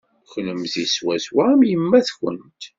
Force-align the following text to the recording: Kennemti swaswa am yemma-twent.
Kennemti 0.31 0.83
swaswa 0.93 1.43
am 1.53 1.61
yemma-twent. 1.69 2.61